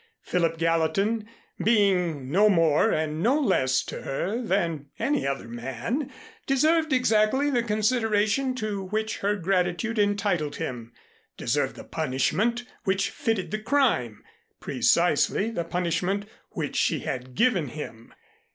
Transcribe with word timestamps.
Philip 0.23 0.57
Gallatin 0.57 1.27
being 1.63 2.31
no 2.31 2.49
more 2.49 2.89
and 2.89 3.21
no 3.21 3.39
less 3.39 3.83
to 3.83 4.01
her 4.01 4.41
than 4.41 4.87
any 4.97 5.27
other 5.27 5.47
man, 5.47 6.11
deserved 6.47 6.91
exactly 6.91 7.51
the 7.51 7.61
consideration 7.61 8.55
to 8.55 8.83
which 8.83 9.19
her 9.19 9.35
gratitude 9.35 9.99
entitled 9.99 10.55
him, 10.55 10.91
deserved 11.37 11.75
the 11.75 11.83
punishment 11.83 12.63
which 12.83 13.11
fitted 13.11 13.51
the 13.51 13.59
crime 13.59 14.23
precisely 14.59 15.51
the 15.51 15.63
punishment 15.63 16.25
which 16.49 16.75
she 16.77 17.01
had 17.01 17.35
given 17.35 17.67
him. 17.67 18.11